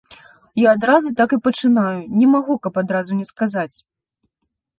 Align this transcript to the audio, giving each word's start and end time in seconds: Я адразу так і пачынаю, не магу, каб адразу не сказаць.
Я 0.59 0.69
адразу 0.77 1.07
так 1.19 1.29
і 1.37 1.39
пачынаю, 1.47 1.99
не 2.23 2.27
магу, 2.37 2.53
каб 2.65 2.73
адразу 2.85 3.11
не 3.19 3.25
сказаць. 3.33 3.77